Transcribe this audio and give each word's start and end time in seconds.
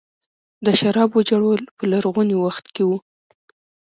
د 0.65 0.67
شرابو 0.79 1.19
جوړول 1.29 1.61
په 1.77 1.83
لرغوني 1.91 2.35
وخت 2.43 2.65
کې 2.75 2.83
وو 2.87 2.97